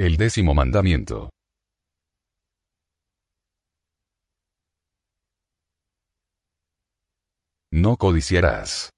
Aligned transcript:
El 0.00 0.16
décimo 0.16 0.54
mandamiento. 0.54 1.28
No 7.70 7.98
codiciarás. 7.98 8.88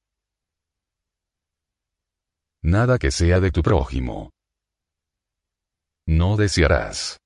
Nada 2.62 3.00
que 3.00 3.10
sea 3.10 3.40
de 3.40 3.50
tu 3.50 3.62
prójimo. 3.62 4.30
No 6.06 6.36
desearás. 6.36 7.16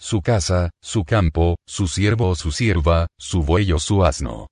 Su 0.00 0.20
casa, 0.20 0.70
su 0.82 1.04
campo, 1.04 1.54
su 1.64 1.86
siervo 1.86 2.30
o 2.30 2.34
su 2.34 2.50
sierva, 2.50 3.06
su 3.16 3.44
buey 3.44 3.70
o 3.70 3.78
su 3.78 4.04
asno. 4.04 4.48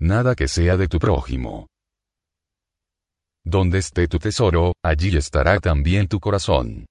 Nada 0.00 0.34
que 0.34 0.48
sea 0.48 0.76
de 0.76 0.88
tu 0.88 0.98
prójimo. 0.98 1.68
Donde 3.44 3.78
esté 3.78 4.06
tu 4.08 4.18
tesoro, 4.18 4.74
allí 4.84 5.16
estará 5.16 5.58
también 5.58 6.06
tu 6.06 6.20
corazón. 6.20 6.86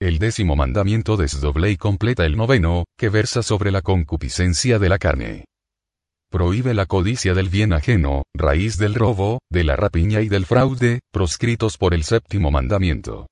El 0.00 0.18
décimo 0.18 0.56
mandamiento 0.56 1.18
desdoble 1.18 1.70
y 1.70 1.76
completa 1.76 2.24
el 2.24 2.36
noveno, 2.36 2.86
que 2.98 3.10
versa 3.10 3.42
sobre 3.42 3.70
la 3.70 3.82
concupiscencia 3.82 4.78
de 4.78 4.88
la 4.88 4.98
carne. 4.98 5.44
Prohíbe 6.30 6.72
la 6.72 6.86
codicia 6.86 7.34
del 7.34 7.50
bien 7.50 7.74
ajeno, 7.74 8.22
raíz 8.34 8.78
del 8.78 8.94
robo, 8.94 9.40
de 9.50 9.64
la 9.64 9.76
rapiña 9.76 10.22
y 10.22 10.28
del 10.28 10.46
fraude, 10.46 11.00
proscritos 11.12 11.76
por 11.76 11.92
el 11.92 12.04
séptimo 12.04 12.50
mandamiento. 12.50 13.26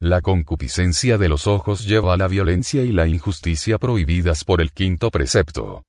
La 0.00 0.20
concupiscencia 0.20 1.18
de 1.18 1.28
los 1.28 1.46
ojos 1.46 1.84
lleva 1.84 2.14
a 2.14 2.16
la 2.16 2.28
violencia 2.28 2.84
y 2.84 2.92
la 2.92 3.08
injusticia 3.08 3.78
prohibidas 3.78 4.44
por 4.44 4.60
el 4.60 4.70
quinto 4.70 5.10
precepto. 5.10 5.82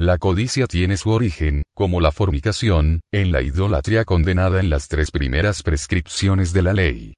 La 0.00 0.16
codicia 0.16 0.66
tiene 0.66 0.96
su 0.96 1.10
origen, 1.10 1.62
como 1.74 2.00
la 2.00 2.10
fornicación, 2.10 3.02
en 3.12 3.32
la 3.32 3.42
idolatría 3.42 4.06
condenada 4.06 4.58
en 4.58 4.70
las 4.70 4.88
tres 4.88 5.10
primeras 5.10 5.62
prescripciones 5.62 6.54
de 6.54 6.62
la 6.62 6.72
ley. 6.72 7.12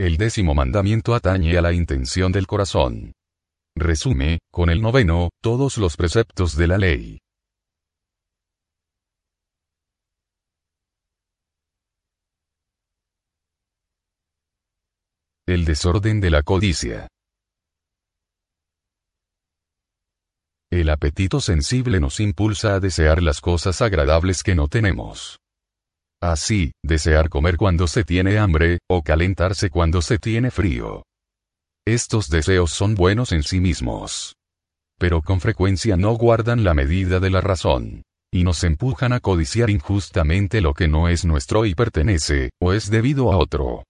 El 0.00 0.16
décimo 0.16 0.52
mandamiento 0.52 1.14
atañe 1.14 1.56
a 1.56 1.62
la 1.62 1.72
intención 1.72 2.32
del 2.32 2.48
corazón. 2.48 3.12
Resume, 3.76 4.40
con 4.50 4.68
el 4.68 4.82
noveno, 4.82 5.30
todos 5.40 5.78
los 5.78 5.96
preceptos 5.96 6.56
de 6.56 6.66
la 6.66 6.76
ley. 6.76 7.20
El 15.46 15.64
desorden 15.64 16.20
de 16.20 16.30
la 16.30 16.42
codicia. 16.42 17.06
El 20.72 20.88
apetito 20.88 21.42
sensible 21.42 22.00
nos 22.00 22.18
impulsa 22.18 22.76
a 22.76 22.80
desear 22.80 23.22
las 23.22 23.42
cosas 23.42 23.82
agradables 23.82 24.42
que 24.42 24.54
no 24.54 24.68
tenemos. 24.68 25.38
Así, 26.18 26.72
desear 26.82 27.28
comer 27.28 27.58
cuando 27.58 27.86
se 27.86 28.04
tiene 28.04 28.38
hambre, 28.38 28.78
o 28.88 29.02
calentarse 29.02 29.68
cuando 29.68 30.00
se 30.00 30.16
tiene 30.16 30.50
frío. 30.50 31.02
Estos 31.86 32.30
deseos 32.30 32.72
son 32.72 32.94
buenos 32.94 33.32
en 33.32 33.42
sí 33.42 33.60
mismos. 33.60 34.34
Pero 34.98 35.20
con 35.20 35.42
frecuencia 35.42 35.98
no 35.98 36.14
guardan 36.14 36.64
la 36.64 36.72
medida 36.72 37.20
de 37.20 37.28
la 37.28 37.42
razón. 37.42 38.02
Y 38.32 38.42
nos 38.42 38.64
empujan 38.64 39.12
a 39.12 39.20
codiciar 39.20 39.68
injustamente 39.68 40.62
lo 40.62 40.72
que 40.72 40.88
no 40.88 41.10
es 41.10 41.26
nuestro 41.26 41.66
y 41.66 41.74
pertenece, 41.74 42.48
o 42.62 42.72
es 42.72 42.88
debido 42.88 43.30
a 43.30 43.36
otro. 43.36 43.84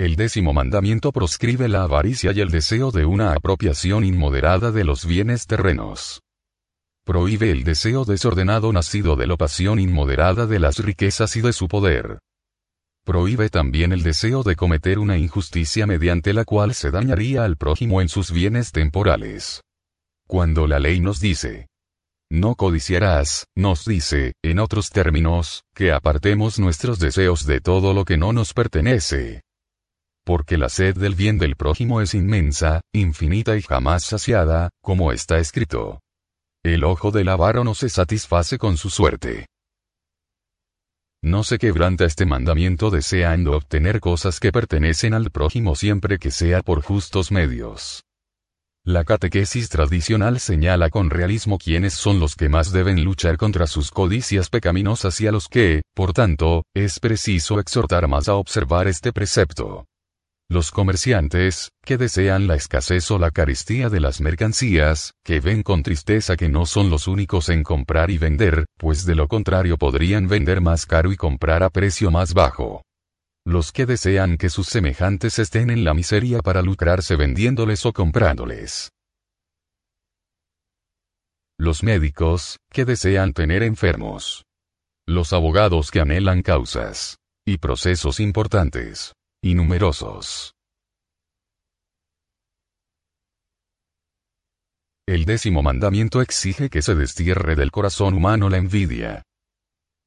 El 0.00 0.16
décimo 0.16 0.54
mandamiento 0.54 1.12
proscribe 1.12 1.68
la 1.68 1.82
avaricia 1.82 2.32
y 2.32 2.40
el 2.40 2.48
deseo 2.48 2.90
de 2.90 3.04
una 3.04 3.34
apropiación 3.34 4.02
inmoderada 4.02 4.72
de 4.72 4.82
los 4.82 5.04
bienes 5.04 5.46
terrenos. 5.46 6.22
Prohíbe 7.04 7.50
el 7.50 7.64
deseo 7.64 8.06
desordenado 8.06 8.72
nacido 8.72 9.14
de 9.14 9.26
la 9.26 9.36
pasión 9.36 9.78
inmoderada 9.78 10.46
de 10.46 10.58
las 10.58 10.78
riquezas 10.78 11.36
y 11.36 11.42
de 11.42 11.52
su 11.52 11.68
poder. 11.68 12.18
Prohíbe 13.04 13.50
también 13.50 13.92
el 13.92 14.02
deseo 14.02 14.42
de 14.42 14.56
cometer 14.56 14.98
una 14.98 15.18
injusticia 15.18 15.86
mediante 15.86 16.32
la 16.32 16.46
cual 16.46 16.72
se 16.72 16.90
dañaría 16.90 17.44
al 17.44 17.58
prójimo 17.58 18.00
en 18.00 18.08
sus 18.08 18.32
bienes 18.32 18.72
temporales. 18.72 19.60
Cuando 20.26 20.66
la 20.66 20.78
ley 20.78 21.00
nos 21.00 21.20
dice, 21.20 21.66
no 22.30 22.54
codiciarás, 22.54 23.48
nos 23.54 23.84
dice, 23.84 24.32
en 24.42 24.60
otros 24.60 24.88
términos, 24.88 25.64
que 25.74 25.92
apartemos 25.92 26.58
nuestros 26.58 26.98
deseos 27.00 27.44
de 27.44 27.60
todo 27.60 27.92
lo 27.92 28.06
que 28.06 28.16
no 28.16 28.32
nos 28.32 28.54
pertenece 28.54 29.42
porque 30.24 30.58
la 30.58 30.68
sed 30.68 30.96
del 30.96 31.14
bien 31.14 31.38
del 31.38 31.56
prójimo 31.56 32.00
es 32.00 32.14
inmensa, 32.14 32.80
infinita 32.92 33.56
y 33.56 33.62
jamás 33.62 34.04
saciada, 34.04 34.70
como 34.82 35.12
está 35.12 35.38
escrito. 35.38 36.00
El 36.62 36.84
ojo 36.84 37.10
del 37.10 37.28
avaro 37.28 37.64
no 37.64 37.74
se 37.74 37.88
satisface 37.88 38.58
con 38.58 38.76
su 38.76 38.90
suerte. 38.90 39.46
No 41.22 41.44
se 41.44 41.58
quebranta 41.58 42.06
este 42.06 42.24
mandamiento 42.24 42.90
deseando 42.90 43.52
obtener 43.52 44.00
cosas 44.00 44.40
que 44.40 44.52
pertenecen 44.52 45.12
al 45.12 45.30
prójimo 45.30 45.74
siempre 45.74 46.18
que 46.18 46.30
sea 46.30 46.62
por 46.62 46.82
justos 46.82 47.30
medios. 47.30 48.02
La 48.84 49.04
catequesis 49.04 49.68
tradicional 49.68 50.40
señala 50.40 50.88
con 50.88 51.10
realismo 51.10 51.58
quiénes 51.58 51.92
son 51.92 52.18
los 52.18 52.34
que 52.34 52.48
más 52.48 52.72
deben 52.72 53.04
luchar 53.04 53.36
contra 53.36 53.66
sus 53.66 53.90
codicias 53.90 54.48
pecaminosas 54.48 55.20
y 55.20 55.26
a 55.26 55.32
los 55.32 55.48
que, 55.48 55.82
por 55.94 56.14
tanto, 56.14 56.64
es 56.74 56.98
preciso 56.98 57.60
exhortar 57.60 58.08
más 58.08 58.28
a 58.30 58.36
observar 58.36 58.88
este 58.88 59.12
precepto. 59.12 59.84
Los 60.52 60.72
comerciantes, 60.72 61.70
que 61.84 61.96
desean 61.96 62.48
la 62.48 62.56
escasez 62.56 63.08
o 63.12 63.20
la 63.20 63.30
carestía 63.30 63.88
de 63.88 64.00
las 64.00 64.20
mercancías, 64.20 65.12
que 65.24 65.38
ven 65.38 65.62
con 65.62 65.84
tristeza 65.84 66.36
que 66.36 66.48
no 66.48 66.66
son 66.66 66.90
los 66.90 67.06
únicos 67.06 67.50
en 67.50 67.62
comprar 67.62 68.10
y 68.10 68.18
vender, 68.18 68.64
pues 68.76 69.06
de 69.06 69.14
lo 69.14 69.28
contrario 69.28 69.78
podrían 69.78 70.26
vender 70.26 70.60
más 70.60 70.86
caro 70.86 71.12
y 71.12 71.16
comprar 71.16 71.62
a 71.62 71.70
precio 71.70 72.10
más 72.10 72.34
bajo. 72.34 72.82
Los 73.46 73.70
que 73.70 73.86
desean 73.86 74.36
que 74.38 74.50
sus 74.50 74.66
semejantes 74.66 75.38
estén 75.38 75.70
en 75.70 75.84
la 75.84 75.94
miseria 75.94 76.40
para 76.40 76.62
lucrarse 76.62 77.14
vendiéndoles 77.14 77.86
o 77.86 77.92
comprándoles. 77.92 78.90
Los 81.60 81.84
médicos, 81.84 82.56
que 82.72 82.84
desean 82.84 83.34
tener 83.34 83.62
enfermos. 83.62 84.42
Los 85.06 85.32
abogados 85.32 85.92
que 85.92 86.00
anhelan 86.00 86.42
causas. 86.42 87.18
Y 87.46 87.58
procesos 87.58 88.18
importantes 88.18 89.12
y 89.42 89.54
numerosos. 89.54 90.54
El 95.08 95.24
décimo 95.24 95.62
mandamiento 95.62 96.22
exige 96.22 96.70
que 96.70 96.82
se 96.82 96.94
destierre 96.94 97.56
del 97.56 97.70
corazón 97.70 98.14
humano 98.14 98.48
la 98.48 98.58
envidia. 98.58 99.22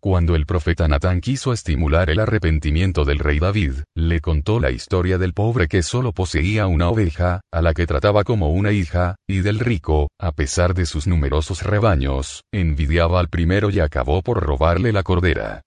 Cuando 0.01 0.35
el 0.35 0.45
profeta 0.45 0.87
Natán 0.87 1.21
quiso 1.21 1.53
estimular 1.53 2.09
el 2.09 2.19
arrepentimiento 2.19 3.05
del 3.05 3.19
rey 3.19 3.39
David, 3.39 3.83
le 3.95 4.19
contó 4.19 4.59
la 4.59 4.69
historia 4.69 5.17
del 5.17 5.33
pobre 5.33 5.67
que 5.67 5.81
solo 5.81 6.11
poseía 6.11 6.67
una 6.67 6.89
oveja, 6.89 7.41
a 7.53 7.61
la 7.61 7.73
que 7.73 7.87
trataba 7.87 8.25
como 8.25 8.49
una 8.49 8.71
hija, 8.71 9.15
y 9.27 9.39
del 9.39 9.59
rico, 9.59 10.09
a 10.19 10.33
pesar 10.33 10.73
de 10.73 10.85
sus 10.85 11.07
numerosos 11.07 11.63
rebaños, 11.63 12.43
envidiaba 12.53 13.21
al 13.21 13.29
primero 13.29 13.69
y 13.69 13.79
acabó 13.79 14.21
por 14.21 14.43
robarle 14.43 14.91
la 14.91 15.03
cordera. 15.03 15.61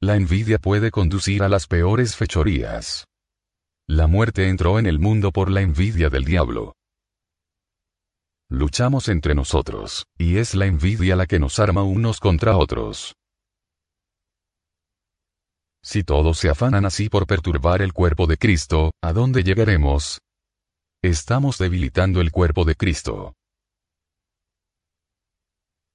La 0.00 0.14
envidia 0.14 0.60
puede 0.60 0.92
conducir 0.92 1.42
a 1.42 1.48
las 1.48 1.66
peores 1.66 2.14
fechorías. 2.14 3.04
La 3.88 4.06
muerte 4.06 4.48
entró 4.48 4.78
en 4.78 4.86
el 4.86 5.00
mundo 5.00 5.32
por 5.32 5.50
la 5.50 5.60
envidia 5.60 6.08
del 6.08 6.24
diablo. 6.24 6.74
Luchamos 8.48 9.08
entre 9.08 9.34
nosotros, 9.34 10.06
y 10.16 10.36
es 10.36 10.54
la 10.54 10.66
envidia 10.66 11.16
la 11.16 11.26
que 11.26 11.40
nos 11.40 11.58
arma 11.58 11.82
unos 11.82 12.20
contra 12.20 12.56
otros. 12.56 13.16
Si 15.82 16.04
todos 16.04 16.38
se 16.38 16.48
afanan 16.48 16.84
así 16.84 17.08
por 17.08 17.26
perturbar 17.26 17.82
el 17.82 17.92
cuerpo 17.92 18.28
de 18.28 18.36
Cristo, 18.36 18.92
¿a 19.02 19.12
dónde 19.12 19.42
llegaremos? 19.42 20.20
Estamos 21.02 21.58
debilitando 21.58 22.20
el 22.20 22.30
cuerpo 22.30 22.64
de 22.64 22.76
Cristo. 22.76 23.34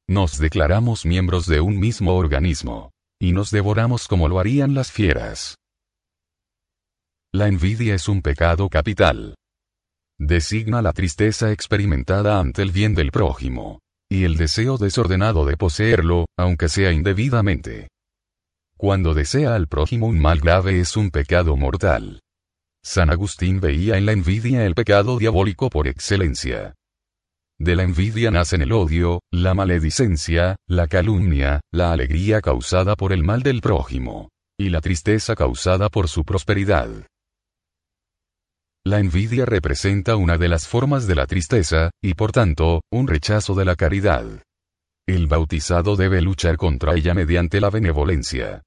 Nos 0.09 0.39
declaramos 0.39 1.05
miembros 1.05 1.45
de 1.45 1.61
un 1.61 1.79
mismo 1.79 2.17
organismo 2.17 2.92
y 3.23 3.31
nos 3.31 3.51
devoramos 3.51 4.09
como 4.09 4.27
lo 4.27 4.37
harían 4.37 4.73
las 4.73 4.91
fieras. 4.91 5.55
La 7.31 7.47
envidia 7.47 7.95
es 7.95 8.09
un 8.09 8.21
pecado 8.21 8.67
capital. 8.67 9.35
Designa 10.19 10.81
la 10.81 10.91
tristeza 10.91 11.53
experimentada 11.53 12.37
ante 12.37 12.61
el 12.61 12.71
bien 12.73 12.93
del 12.95 13.11
prójimo, 13.11 13.79
y 14.11 14.25
el 14.25 14.35
deseo 14.35 14.77
desordenado 14.77 15.45
de 15.45 15.55
poseerlo, 15.55 16.25
aunque 16.37 16.67
sea 16.67 16.91
indebidamente. 16.91 17.87
Cuando 18.75 19.13
desea 19.13 19.55
al 19.55 19.69
prójimo 19.69 20.07
un 20.07 20.19
mal 20.19 20.41
grave 20.41 20.81
es 20.81 20.97
un 20.97 21.09
pecado 21.09 21.55
mortal. 21.55 22.19
San 22.83 23.09
Agustín 23.09 23.61
veía 23.61 23.97
en 23.97 24.05
la 24.05 24.11
envidia 24.11 24.65
el 24.65 24.75
pecado 24.75 25.17
diabólico 25.17 25.69
por 25.69 25.87
excelencia. 25.87 26.73
De 27.63 27.77
la 27.77 27.83
envidia 27.83 28.29
nacen 28.29 28.61
el 28.61 28.73
odio, 28.73 29.21
la 29.31 29.53
maledicencia, 29.53 30.57
la 30.67 30.87
calumnia, 30.87 31.61
la 31.71 31.93
alegría 31.93 32.41
causada 32.41 32.97
por 32.97 33.13
el 33.13 33.23
mal 33.23 33.41
del 33.41 33.61
prójimo, 33.61 34.31
y 34.59 34.67
la 34.67 34.81
tristeza 34.81 35.33
causada 35.33 35.87
por 35.87 36.09
su 36.09 36.25
prosperidad. 36.25 36.89
La 38.83 38.99
envidia 38.99 39.45
representa 39.45 40.17
una 40.17 40.37
de 40.37 40.49
las 40.49 40.67
formas 40.67 41.07
de 41.07 41.15
la 41.15 41.25
tristeza, 41.25 41.89
y 42.01 42.15
por 42.15 42.33
tanto, 42.33 42.81
un 42.91 43.07
rechazo 43.07 43.55
de 43.55 43.63
la 43.63 43.77
caridad. 43.77 44.25
El 45.07 45.27
bautizado 45.27 45.95
debe 45.95 46.21
luchar 46.21 46.57
contra 46.57 46.95
ella 46.95 47.13
mediante 47.13 47.61
la 47.61 47.69
benevolencia. 47.69 48.61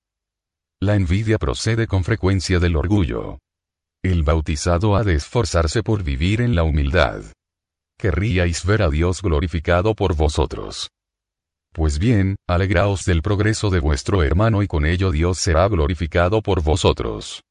La 0.81 0.95
envidia 0.95 1.37
procede 1.37 1.87
con 1.87 2.03
frecuencia 2.03 2.61
del 2.61 2.77
orgullo. 2.77 3.41
El 4.03 4.23
bautizado 4.23 4.97
ha 4.97 5.05
de 5.05 5.17
esforzarse 5.17 5.83
por 5.83 6.03
vivir 6.03 6.41
en 6.41 6.55
la 6.55 6.63
humildad. 6.63 7.36
Querríais 7.99 8.67
ver 8.67 8.83
a 8.83 8.91
Dios 8.91 9.23
glorificado 9.23 9.95
por 9.95 10.15
vosotros. 10.15 10.91
Pues 11.73 11.99
bien, 11.99 12.37
alegraos 12.47 13.07
del 13.07 13.23
progreso 13.23 13.71
de 13.71 13.81
vuestro 13.81 14.23
hermano 14.23 14.63
y 14.63 14.67
con 14.67 14.85
ello 14.85 15.11
Dios 15.11 15.39
será 15.39 15.67
glorificado 15.69 16.43
por 16.43 16.63
vosotros. 16.63 17.43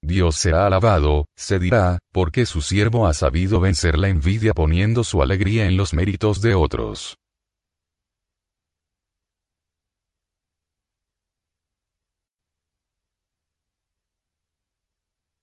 Dios 0.00 0.36
será 0.36 0.66
alabado, 0.66 1.26
se 1.36 1.58
dirá, 1.58 1.98
porque 2.12 2.46
su 2.46 2.62
siervo 2.62 3.08
ha 3.08 3.14
sabido 3.14 3.58
vencer 3.58 3.98
la 3.98 4.08
envidia 4.08 4.52
poniendo 4.54 5.02
su 5.02 5.22
alegría 5.22 5.66
en 5.66 5.76
los 5.76 5.92
méritos 5.92 6.40
de 6.40 6.54
otros. 6.54 7.16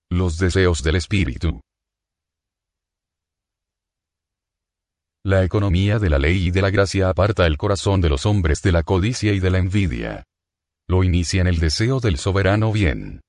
Los 0.09 0.37
deseos 0.37 0.83
del 0.83 0.95
espíritu. 0.95 1.59
La 5.23 5.43
economía 5.43 5.99
de 5.99 6.09
la 6.09 6.17
ley 6.17 6.47
y 6.47 6.51
de 6.51 6.63
la 6.63 6.71
gracia 6.71 7.07
aparta 7.07 7.45
el 7.45 7.55
corazón 7.55 8.01
de 8.01 8.09
los 8.09 8.25
hombres 8.25 8.63
de 8.63 8.71
la 8.71 8.81
codicia 8.81 9.33
y 9.33 9.39
de 9.39 9.51
la 9.51 9.59
envidia. 9.59 10.23
Lo 10.87 11.03
inicia 11.03 11.41
en 11.41 11.47
el 11.47 11.59
deseo 11.59 11.99
del 11.99 12.17
soberano 12.17 12.71
bien. 12.71 13.21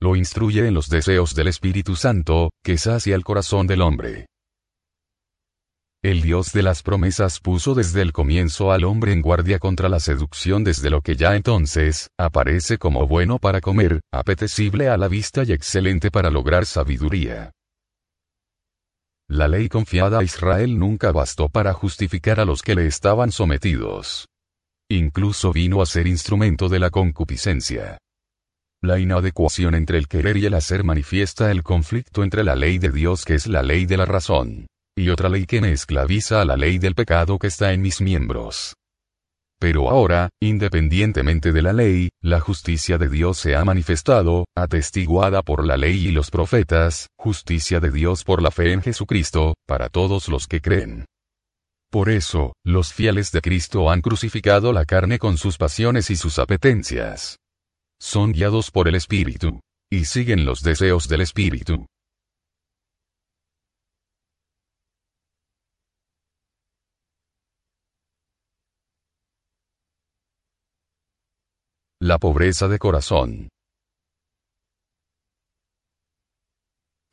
Lo 0.00 0.16
instruye 0.16 0.66
en 0.66 0.72
los 0.72 0.88
deseos 0.88 1.34
del 1.34 1.48
Espíritu 1.48 1.94
Santo, 1.94 2.52
que 2.64 2.78
sacia 2.78 3.14
el 3.14 3.22
corazón 3.22 3.66
del 3.66 3.82
hombre. 3.82 4.26
El 6.02 6.22
Dios 6.22 6.52
de 6.52 6.62
las 6.62 6.82
promesas 6.82 7.38
puso 7.40 7.74
desde 7.74 8.00
el 8.00 8.12
comienzo 8.12 8.72
al 8.72 8.84
hombre 8.84 9.12
en 9.12 9.20
guardia 9.20 9.58
contra 9.58 9.90
la 9.90 10.00
seducción 10.00 10.64
desde 10.64 10.88
lo 10.88 11.02
que 11.02 11.16
ya 11.16 11.36
entonces, 11.36 12.08
aparece 12.18 12.78
como 12.78 13.06
bueno 13.06 13.38
para 13.38 13.60
comer, 13.60 14.00
apetecible 14.10 14.88
a 14.88 14.96
la 14.96 15.08
vista 15.08 15.42
y 15.44 15.52
excelente 15.52 16.10
para 16.10 16.30
lograr 16.30 16.64
sabiduría. 16.64 17.52
La 19.28 19.48
ley 19.48 19.68
confiada 19.68 20.20
a 20.20 20.22
Israel 20.22 20.78
nunca 20.78 21.10
bastó 21.10 21.48
para 21.48 21.72
justificar 21.72 22.38
a 22.38 22.44
los 22.44 22.62
que 22.62 22.76
le 22.76 22.86
estaban 22.86 23.32
sometidos. 23.32 24.28
Incluso 24.88 25.52
vino 25.52 25.82
a 25.82 25.86
ser 25.86 26.06
instrumento 26.06 26.68
de 26.68 26.78
la 26.78 26.90
concupiscencia. 26.90 27.98
La 28.82 29.00
inadecuación 29.00 29.74
entre 29.74 29.98
el 29.98 30.06
querer 30.06 30.36
y 30.36 30.46
el 30.46 30.54
hacer 30.54 30.84
manifiesta 30.84 31.50
el 31.50 31.64
conflicto 31.64 32.22
entre 32.22 32.44
la 32.44 32.54
ley 32.54 32.78
de 32.78 32.90
Dios 32.90 33.24
que 33.24 33.34
es 33.34 33.48
la 33.48 33.64
ley 33.64 33.84
de 33.84 33.96
la 33.96 34.06
razón, 34.06 34.68
y 34.96 35.08
otra 35.08 35.28
ley 35.28 35.44
que 35.44 35.60
me 35.60 35.72
esclaviza 35.72 36.40
a 36.40 36.44
la 36.44 36.56
ley 36.56 36.78
del 36.78 36.94
pecado 36.94 37.40
que 37.40 37.48
está 37.48 37.72
en 37.72 37.82
mis 37.82 38.00
miembros. 38.00 38.74
Pero 39.58 39.88
ahora, 39.88 40.28
independientemente 40.40 41.52
de 41.52 41.62
la 41.62 41.72
ley, 41.72 42.10
la 42.22 42.40
justicia 42.40 42.98
de 42.98 43.08
Dios 43.08 43.38
se 43.38 43.56
ha 43.56 43.64
manifestado, 43.64 44.44
atestiguada 44.54 45.42
por 45.42 45.64
la 45.64 45.76
ley 45.76 46.08
y 46.08 46.12
los 46.12 46.30
profetas, 46.30 47.08
justicia 47.16 47.80
de 47.80 47.90
Dios 47.90 48.22
por 48.22 48.42
la 48.42 48.50
fe 48.50 48.72
en 48.72 48.82
Jesucristo, 48.82 49.54
para 49.66 49.88
todos 49.88 50.28
los 50.28 50.46
que 50.46 50.60
creen. 50.60 51.06
Por 51.90 52.10
eso, 52.10 52.52
los 52.64 52.92
fieles 52.92 53.32
de 53.32 53.40
Cristo 53.40 53.90
han 53.90 54.02
crucificado 54.02 54.72
la 54.72 54.84
carne 54.84 55.18
con 55.18 55.38
sus 55.38 55.56
pasiones 55.56 56.10
y 56.10 56.16
sus 56.16 56.38
apetencias. 56.38 57.38
Son 57.98 58.32
guiados 58.32 58.70
por 58.70 58.88
el 58.88 58.94
Espíritu. 58.94 59.60
Y 59.90 60.04
siguen 60.04 60.44
los 60.44 60.62
deseos 60.62 61.08
del 61.08 61.20
Espíritu. 61.20 61.86
La 72.06 72.18
pobreza 72.18 72.68
de 72.68 72.78
corazón. 72.78 73.48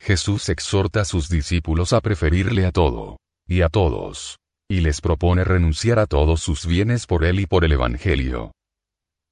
Jesús 0.00 0.48
exhorta 0.48 1.00
a 1.00 1.04
sus 1.04 1.28
discípulos 1.28 1.92
a 1.92 2.00
preferirle 2.00 2.64
a 2.64 2.70
todo, 2.70 3.16
y 3.44 3.62
a 3.62 3.70
todos, 3.70 4.36
y 4.70 4.82
les 4.82 5.00
propone 5.00 5.42
renunciar 5.42 5.98
a 5.98 6.06
todos 6.06 6.42
sus 6.42 6.64
bienes 6.64 7.06
por 7.06 7.24
él 7.24 7.40
y 7.40 7.46
por 7.46 7.64
el 7.64 7.72
Evangelio. 7.72 8.52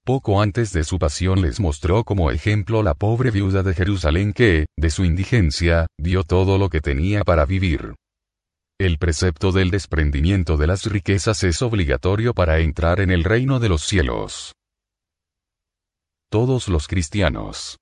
Poco 0.05 0.43
antes 0.43 0.73
de 0.73 0.83
su 0.83 0.99
pasión 0.99 1.43
les 1.43 1.61
mostró 1.61 2.03
como 2.03 2.33
ejemplo 2.33 2.83
la 2.83 2.95
pobre 2.95 3.31
viuda 3.31 3.63
de 3.63 3.75
Jerusalén 3.75 4.33
que, 4.33 4.67
de 4.77 4.91
su 4.91 5.05
indigencia, 5.05 5.87
dio 5.97 6.25
todo 6.25 6.59
lo 6.59 6.71
que 6.71 6.81
tenía 6.81 7.23
para 7.23 7.47
vivir. 7.47 7.95
El 8.81 8.99
precepto 8.99 9.53
del 9.53 9.71
desprendimiento 9.71 10.57
de 10.57 10.67
las 10.67 10.87
riquezas 10.87 11.45
es 11.45 11.63
obligatorio 11.63 12.35
para 12.35 12.59
entrar 12.59 12.99
en 12.99 13.13
el 13.13 13.23
reino 13.23 13.61
de 13.61 13.69
los 13.69 13.83
cielos 13.83 14.55
todos 16.33 16.69
los 16.69 16.89
cristianos 16.89 17.77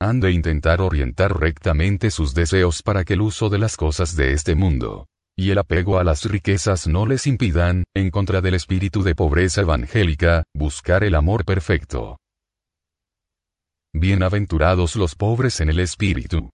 han 0.00 0.18
de 0.18 0.32
intentar 0.32 0.80
orientar 0.80 1.38
rectamente 1.38 2.10
sus 2.10 2.34
deseos 2.34 2.82
para 2.82 3.04
que 3.04 3.12
el 3.12 3.20
uso 3.20 3.50
de 3.50 3.58
las 3.58 3.76
cosas 3.76 4.16
de 4.16 4.32
este 4.32 4.56
mundo 4.56 5.06
y 5.38 5.52
el 5.52 5.58
apego 5.58 6.00
a 6.00 6.04
las 6.04 6.24
riquezas 6.24 6.88
no 6.88 7.06
les 7.06 7.28
impidan, 7.28 7.84
en 7.94 8.10
contra 8.10 8.40
del 8.40 8.54
espíritu 8.54 9.04
de 9.04 9.14
pobreza 9.14 9.60
evangélica, 9.60 10.42
buscar 10.54 11.04
el 11.04 11.14
amor 11.14 11.44
perfecto. 11.44 12.18
Bienaventurados 13.94 14.96
los 14.96 15.14
pobres 15.14 15.60
en 15.60 15.68
el 15.68 15.78
espíritu. 15.78 16.50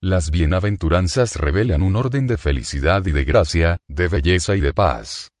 Las 0.00 0.30
bienaventuranzas 0.30 1.36
revelan 1.36 1.82
un 1.82 1.96
orden 1.96 2.28
de 2.28 2.36
felicidad 2.36 3.04
y 3.06 3.10
de 3.10 3.24
gracia, 3.24 3.78
de 3.88 4.06
belleza 4.06 4.54
y 4.54 4.60
de 4.60 4.72
paz. 4.72 5.33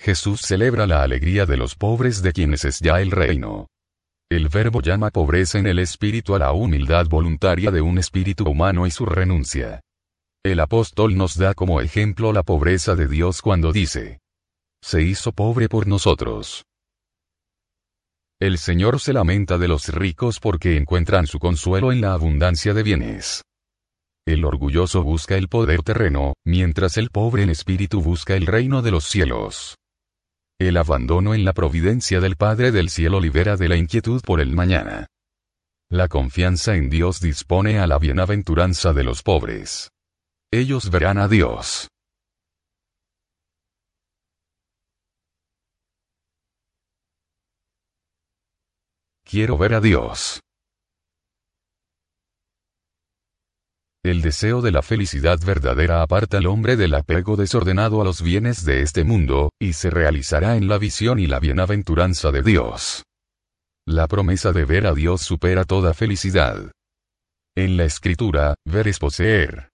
Jesús 0.00 0.40
celebra 0.40 0.86
la 0.86 1.02
alegría 1.02 1.44
de 1.44 1.58
los 1.58 1.74
pobres 1.74 2.22
de 2.22 2.32
quienes 2.32 2.64
es 2.64 2.80
ya 2.80 3.02
el 3.02 3.10
reino. 3.10 3.66
El 4.30 4.48
verbo 4.48 4.80
llama 4.80 5.10
pobreza 5.10 5.58
en 5.58 5.66
el 5.66 5.78
espíritu 5.78 6.34
a 6.34 6.38
la 6.38 6.52
humildad 6.52 7.06
voluntaria 7.06 7.70
de 7.70 7.82
un 7.82 7.98
espíritu 7.98 8.44
humano 8.48 8.86
y 8.86 8.90
su 8.90 9.04
renuncia. 9.04 9.82
El 10.42 10.60
apóstol 10.60 11.18
nos 11.18 11.36
da 11.36 11.52
como 11.52 11.82
ejemplo 11.82 12.32
la 12.32 12.42
pobreza 12.42 12.94
de 12.94 13.08
Dios 13.08 13.42
cuando 13.42 13.72
dice, 13.72 14.20
se 14.82 15.02
hizo 15.02 15.32
pobre 15.32 15.68
por 15.68 15.86
nosotros. 15.86 16.64
El 18.40 18.56
Señor 18.56 19.00
se 19.00 19.12
lamenta 19.12 19.58
de 19.58 19.68
los 19.68 19.88
ricos 19.88 20.40
porque 20.40 20.78
encuentran 20.78 21.26
su 21.26 21.38
consuelo 21.38 21.92
en 21.92 22.00
la 22.00 22.14
abundancia 22.14 22.72
de 22.72 22.82
bienes. 22.82 23.42
El 24.26 24.46
orgulloso 24.46 25.02
busca 25.02 25.36
el 25.36 25.48
poder 25.48 25.82
terreno, 25.82 26.32
mientras 26.46 26.96
el 26.96 27.10
pobre 27.10 27.42
en 27.42 27.50
espíritu 27.50 28.00
busca 28.00 28.34
el 28.34 28.46
reino 28.46 28.80
de 28.80 28.92
los 28.92 29.04
cielos. 29.04 29.76
El 30.60 30.76
abandono 30.76 31.32
en 31.34 31.46
la 31.46 31.54
providencia 31.54 32.20
del 32.20 32.36
Padre 32.36 32.70
del 32.70 32.90
Cielo 32.90 33.18
libera 33.18 33.56
de 33.56 33.66
la 33.66 33.76
inquietud 33.76 34.20
por 34.20 34.42
el 34.42 34.52
mañana. 34.52 35.06
La 35.88 36.06
confianza 36.06 36.76
en 36.76 36.90
Dios 36.90 37.18
dispone 37.18 37.78
a 37.78 37.86
la 37.86 37.98
bienaventuranza 37.98 38.92
de 38.92 39.02
los 39.02 39.22
pobres. 39.22 39.88
Ellos 40.52 40.90
verán 40.90 41.16
a 41.16 41.28
Dios. 41.28 41.88
Quiero 49.24 49.56
ver 49.56 49.72
a 49.72 49.80
Dios. 49.80 50.40
El 54.02 54.22
deseo 54.22 54.62
de 54.62 54.72
la 54.72 54.80
felicidad 54.80 55.38
verdadera 55.44 56.00
aparta 56.00 56.38
al 56.38 56.46
hombre 56.46 56.76
del 56.76 56.94
apego 56.94 57.36
desordenado 57.36 58.00
a 58.00 58.04
los 58.04 58.22
bienes 58.22 58.64
de 58.64 58.80
este 58.80 59.04
mundo, 59.04 59.50
y 59.60 59.74
se 59.74 59.90
realizará 59.90 60.56
en 60.56 60.68
la 60.68 60.78
visión 60.78 61.18
y 61.18 61.26
la 61.26 61.38
bienaventuranza 61.38 62.30
de 62.30 62.42
Dios. 62.42 63.04
La 63.86 64.08
promesa 64.08 64.52
de 64.52 64.64
ver 64.64 64.86
a 64.86 64.94
Dios 64.94 65.20
supera 65.20 65.64
toda 65.64 65.92
felicidad. 65.92 66.72
En 67.54 67.76
la 67.76 67.84
escritura, 67.84 68.54
ver 68.64 68.88
es 68.88 68.98
poseer. 68.98 69.68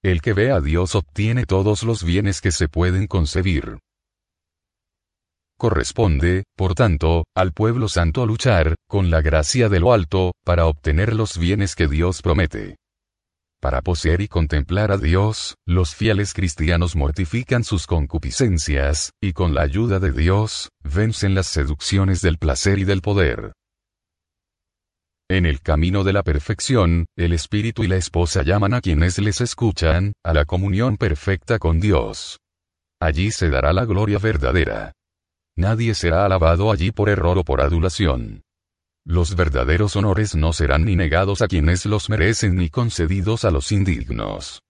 El 0.00 0.22
que 0.22 0.32
ve 0.32 0.52
a 0.52 0.60
Dios 0.60 0.94
obtiene 0.94 1.44
todos 1.44 1.82
los 1.82 2.04
bienes 2.04 2.40
que 2.40 2.52
se 2.52 2.68
pueden 2.68 3.08
concebir. 3.08 3.78
Corresponde, 5.58 6.44
por 6.56 6.74
tanto, 6.74 7.24
al 7.34 7.52
pueblo 7.52 7.88
santo 7.88 8.26
luchar, 8.26 8.76
con 8.88 9.10
la 9.10 9.22
gracia 9.22 9.68
de 9.68 9.80
lo 9.80 9.92
alto, 9.92 10.34
para 10.44 10.66
obtener 10.66 11.14
los 11.14 11.36
bienes 11.36 11.74
que 11.74 11.88
Dios 11.88 12.22
promete. 12.22 12.76
Para 13.60 13.82
poseer 13.82 14.22
y 14.22 14.28
contemplar 14.28 14.90
a 14.90 14.96
Dios, 14.96 15.54
los 15.66 15.94
fieles 15.94 16.32
cristianos 16.32 16.96
mortifican 16.96 17.62
sus 17.62 17.86
concupiscencias, 17.86 19.12
y 19.20 19.34
con 19.34 19.52
la 19.52 19.60
ayuda 19.60 19.98
de 19.98 20.12
Dios, 20.12 20.70
vencen 20.82 21.34
las 21.34 21.46
seducciones 21.46 22.22
del 22.22 22.38
placer 22.38 22.78
y 22.78 22.84
del 22.84 23.02
poder. 23.02 23.52
En 25.28 25.44
el 25.44 25.60
camino 25.60 26.04
de 26.04 26.14
la 26.14 26.22
perfección, 26.22 27.04
el 27.16 27.34
espíritu 27.34 27.84
y 27.84 27.88
la 27.88 27.96
esposa 27.96 28.42
llaman 28.42 28.72
a 28.72 28.80
quienes 28.80 29.18
les 29.18 29.42
escuchan, 29.42 30.14
a 30.24 30.32
la 30.32 30.46
comunión 30.46 30.96
perfecta 30.96 31.58
con 31.58 31.80
Dios. 31.80 32.38
Allí 32.98 33.30
se 33.30 33.50
dará 33.50 33.74
la 33.74 33.84
gloria 33.84 34.18
verdadera. 34.18 34.92
Nadie 35.54 35.94
será 35.94 36.24
alabado 36.24 36.72
allí 36.72 36.92
por 36.92 37.10
error 37.10 37.36
o 37.36 37.44
por 37.44 37.60
adulación. 37.60 38.42
Los 39.06 39.34
verdaderos 39.34 39.96
honores 39.96 40.34
no 40.34 40.52
serán 40.52 40.84
ni 40.84 40.94
negados 40.94 41.42
a 41.42 41.48
quienes 41.48 41.86
los 41.86 42.10
merecen 42.10 42.56
ni 42.56 42.68
concedidos 42.68 43.44
a 43.44 43.50
los 43.50 43.72
indignos. 43.72 44.60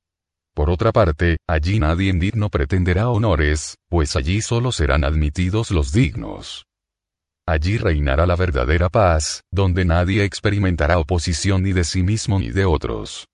Por 0.55 0.71
otra 0.71 0.93
parte, 0.93 1.39
allí 1.49 1.79
nadie 1.79 2.11
indigno 2.11 2.49
pretenderá 2.49 3.09
honores, 3.09 3.77
pues 3.89 4.17
allí 4.17 4.41
solo 4.41 4.73
serán 4.73 5.05
admitidos 5.05 5.71
los 5.71 5.93
dignos. 5.93 6.65
allí 7.47 7.79
reinará 7.79 8.27
la 8.27 8.37
verdadera 8.37 8.89
paz, 8.89 9.43
donde 9.51 9.85
nadie 9.85 10.25
experimentará 10.25 10.99
oposición 10.99 11.63
ni 11.65 11.73
de 11.73 11.83
sí 11.83 12.03
mismo 12.03 12.39
ni 12.39 12.51
de 12.51 12.65
otros. 12.65 13.27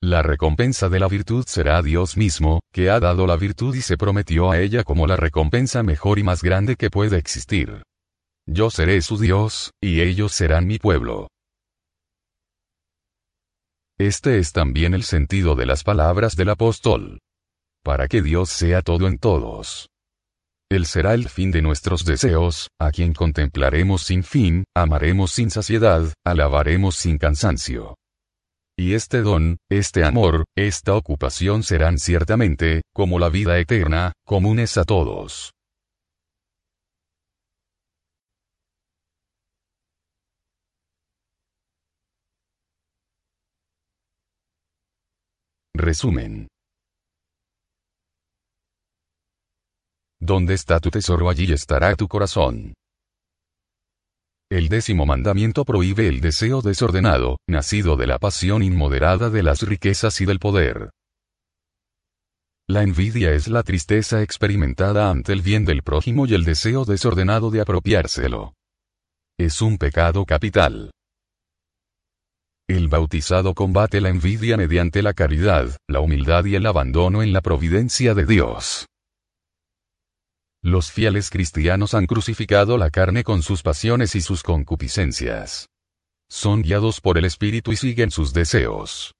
La 0.00 0.22
recompensa 0.22 0.88
de 0.88 1.00
la 1.00 1.08
virtud 1.08 1.44
será 1.48 1.82
Dios 1.82 2.16
mismo, 2.16 2.60
que 2.72 2.90
ha 2.90 3.00
dado 3.00 3.26
la 3.26 3.36
virtud 3.36 3.74
y 3.74 3.82
se 3.82 3.96
prometió 3.96 4.50
a 4.50 4.60
ella 4.60 4.84
como 4.84 5.06
la 5.06 5.16
recompensa 5.16 5.82
mejor 5.82 6.18
y 6.18 6.22
más 6.22 6.42
grande 6.42 6.76
que 6.76 6.90
puede 6.90 7.18
existir. 7.18 7.82
Yo 8.46 8.70
seré 8.70 9.02
su 9.02 9.18
Dios, 9.18 9.70
y 9.80 10.00
ellos 10.00 10.32
serán 10.32 10.66
mi 10.66 10.78
pueblo. 10.78 11.28
Este 13.98 14.38
es 14.38 14.52
también 14.52 14.94
el 14.94 15.04
sentido 15.04 15.54
de 15.54 15.66
las 15.66 15.84
palabras 15.84 16.34
del 16.34 16.50
apóstol. 16.50 17.20
Para 17.84 18.08
que 18.08 18.20
Dios 18.20 18.48
sea 18.48 18.82
todo 18.82 19.06
en 19.06 19.18
todos. 19.18 19.88
Él 20.70 20.86
será 20.86 21.14
el 21.14 21.28
fin 21.28 21.52
de 21.52 21.62
nuestros 21.62 22.04
deseos, 22.04 22.68
a 22.80 22.90
quien 22.90 23.12
contemplaremos 23.12 24.02
sin 24.02 24.24
fin, 24.24 24.64
amaremos 24.74 25.30
sin 25.30 25.50
saciedad, 25.50 26.12
alabaremos 26.24 26.96
sin 26.96 27.18
cansancio. 27.18 27.96
Y 28.76 28.94
este 28.94 29.20
don, 29.20 29.58
este 29.70 30.02
amor, 30.02 30.44
esta 30.56 30.96
ocupación 30.96 31.62
serán 31.62 31.98
ciertamente, 31.98 32.82
como 32.94 33.18
la 33.18 33.28
vida 33.28 33.58
eterna, 33.58 34.14
comunes 34.26 34.78
a 34.78 34.84
todos. 34.84 35.52
Resumen. 45.74 46.48
Donde 50.20 50.52
está 50.52 50.80
tu 50.80 50.90
tesoro 50.90 51.30
allí 51.30 51.50
estará 51.50 51.96
tu 51.96 52.08
corazón. 52.08 52.74
El 54.50 54.68
décimo 54.68 55.06
mandamiento 55.06 55.64
prohíbe 55.64 56.08
el 56.08 56.20
deseo 56.20 56.60
desordenado, 56.60 57.38
nacido 57.48 57.96
de 57.96 58.06
la 58.06 58.18
pasión 58.18 58.62
inmoderada 58.62 59.30
de 59.30 59.42
las 59.42 59.62
riquezas 59.62 60.20
y 60.20 60.26
del 60.26 60.38
poder. 60.38 60.90
La 62.68 62.82
envidia 62.82 63.32
es 63.32 63.48
la 63.48 63.62
tristeza 63.62 64.22
experimentada 64.22 65.10
ante 65.10 65.32
el 65.32 65.40
bien 65.40 65.64
del 65.64 65.82
prójimo 65.82 66.26
y 66.26 66.34
el 66.34 66.44
deseo 66.44 66.84
desordenado 66.84 67.50
de 67.50 67.62
apropiárselo. 67.62 68.52
Es 69.38 69.62
un 69.62 69.78
pecado 69.78 70.26
capital. 70.26 70.90
El 72.68 72.88
bautizado 72.88 73.54
combate 73.54 74.00
la 74.00 74.08
envidia 74.08 74.56
mediante 74.56 75.02
la 75.02 75.14
caridad, 75.14 75.76
la 75.88 76.00
humildad 76.00 76.44
y 76.44 76.54
el 76.54 76.66
abandono 76.66 77.22
en 77.22 77.32
la 77.32 77.40
providencia 77.40 78.14
de 78.14 78.24
Dios. 78.24 78.86
Los 80.62 80.92
fieles 80.92 81.28
cristianos 81.28 81.92
han 81.92 82.06
crucificado 82.06 82.78
la 82.78 82.90
carne 82.90 83.24
con 83.24 83.42
sus 83.42 83.62
pasiones 83.62 84.14
y 84.14 84.20
sus 84.20 84.44
concupiscencias. 84.44 85.68
Son 86.30 86.62
guiados 86.62 87.00
por 87.00 87.18
el 87.18 87.24
Espíritu 87.24 87.72
y 87.72 87.76
siguen 87.76 88.12
sus 88.12 88.32
deseos. 88.32 89.12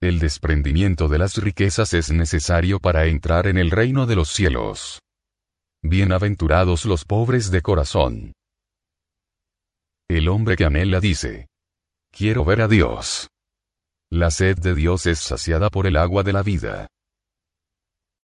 El 0.00 0.20
desprendimiento 0.20 1.08
de 1.08 1.18
las 1.18 1.36
riquezas 1.38 1.92
es 1.92 2.12
necesario 2.12 2.78
para 2.78 3.06
entrar 3.06 3.46
en 3.46 3.58
el 3.58 3.70
reino 3.70 4.06
de 4.06 4.16
los 4.16 4.28
cielos. 4.28 5.00
Bienaventurados 5.82 6.84
los 6.84 7.04
pobres 7.04 7.50
de 7.50 7.62
corazón. 7.62 8.32
El 10.08 10.28
hombre 10.28 10.56
que 10.56 10.64
anhela 10.64 11.00
dice, 11.00 11.46
Quiero 12.16 12.44
ver 12.44 12.62
a 12.62 12.68
Dios. 12.68 13.28
La 14.08 14.30
sed 14.30 14.56
de 14.58 14.76
Dios 14.76 15.06
es 15.06 15.18
saciada 15.18 15.68
por 15.68 15.88
el 15.88 15.96
agua 15.96 16.22
de 16.22 16.32
la 16.32 16.44
vida. 16.44 16.86